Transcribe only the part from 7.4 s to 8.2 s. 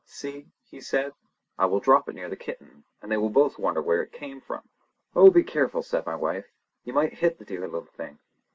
dear little thing!"